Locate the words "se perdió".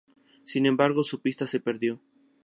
1.45-2.01